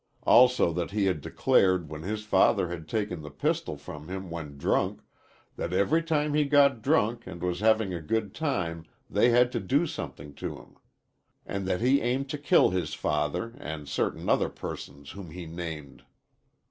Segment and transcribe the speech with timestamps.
[0.23, 4.57] Also that he had declared when his father had taken the pistol from him when
[4.57, 5.01] drunk,
[5.57, 9.59] that every time he got drunk and was having a good time, they had to
[9.59, 10.75] do something to him,
[11.45, 16.03] and that he aimed to kill his father and certain other persons whom he named.